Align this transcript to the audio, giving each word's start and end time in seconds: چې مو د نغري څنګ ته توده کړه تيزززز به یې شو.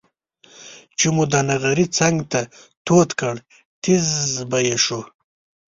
چې 0.97 1.07
مو 1.15 1.23
د 1.31 1.35
نغري 1.49 1.85
څنګ 1.97 2.17
ته 2.31 2.41
توده 2.85 3.13
کړه 3.19 3.41
تيزززز 3.83 4.35
به 4.49 4.59
یې 4.67 4.77
شو. 4.85 5.01